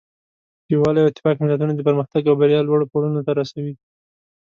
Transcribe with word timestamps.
یووالی 0.73 0.99
او 1.01 1.09
اتفاق 1.09 1.35
ملتونه 1.41 1.73
د 1.75 1.81
پرمختګ 1.87 2.21
او 2.27 2.35
بریا 2.41 2.61
لوړو 2.63 2.89
پوړونو 2.91 3.19
ته 3.27 3.31
رسوي. 3.39 3.73